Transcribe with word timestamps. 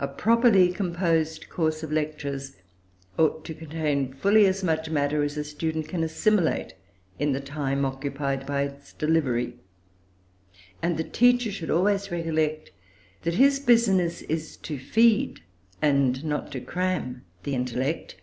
A 0.00 0.08
properly 0.08 0.70
composed 0.72 1.48
course 1.48 1.84
of 1.84 1.92
lectures 1.92 2.56
ought 3.16 3.44
to 3.44 3.54
contain 3.54 4.12
fully 4.12 4.46
as 4.46 4.64
much 4.64 4.90
matter 4.90 5.22
as 5.22 5.36
a 5.36 5.44
student 5.44 5.86
can 5.88 6.02
assimilate 6.02 6.74
in 7.20 7.30
the 7.34 7.38
time 7.40 7.84
occupied 7.84 8.46
by 8.46 8.62
its 8.62 8.92
delivery; 8.92 9.54
and 10.82 10.96
the 10.96 11.04
teacher 11.04 11.52
should 11.52 11.70
always 11.70 12.10
recollect 12.10 12.72
that 13.22 13.34
his 13.34 13.60
business 13.60 14.22
is 14.22 14.56
to 14.56 14.76
feed, 14.76 15.40
and 15.80 16.24
not 16.24 16.50
to 16.50 16.60
cram 16.60 17.22
the 17.44 17.54
intellect. 17.54 18.16